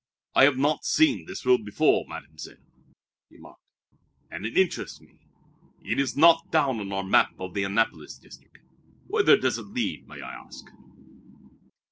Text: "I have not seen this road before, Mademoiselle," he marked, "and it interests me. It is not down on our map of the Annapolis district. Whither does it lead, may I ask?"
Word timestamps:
"I 0.33 0.45
have 0.45 0.57
not 0.57 0.83
seen 0.83 1.27
this 1.27 1.45
road 1.45 1.63
before, 1.63 2.05
Mademoiselle," 2.07 2.55
he 3.29 3.37
marked, 3.37 3.61
"and 4.31 4.47
it 4.47 4.57
interests 4.57 4.99
me. 4.99 5.19
It 5.81 5.99
is 5.99 6.17
not 6.17 6.49
down 6.51 6.79
on 6.79 6.91
our 6.91 7.03
map 7.03 7.39
of 7.39 7.53
the 7.53 7.65
Annapolis 7.65 8.17
district. 8.17 8.65
Whither 9.05 9.37
does 9.37 9.59
it 9.59 9.67
lead, 9.67 10.07
may 10.07 10.19
I 10.19 10.33
ask?" 10.43 10.65